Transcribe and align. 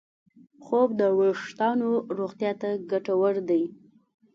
خوب 0.63 0.89
د 0.99 1.01
وېښتیانو 1.17 1.91
روغتیا 2.17 2.51
ته 2.61 2.69
ګټور 2.91 3.35
دی. 3.49 3.63